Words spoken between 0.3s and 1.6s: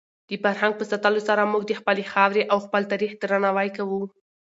فرهنګ په ساتلو سره